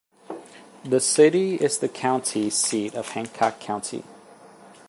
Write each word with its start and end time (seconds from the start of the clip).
The 0.83 0.99
city 0.99 1.57
is 1.57 1.77
the 1.77 1.87
county 1.87 2.49
seat 2.49 2.95
of 2.95 3.09
Hancock 3.09 3.59
County. 3.59 4.03